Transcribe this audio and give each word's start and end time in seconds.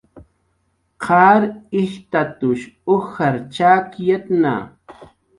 Qar 1.03 1.41
ijtatush 1.81 2.63
ujar 2.93 3.35
chakyatna 3.55 4.55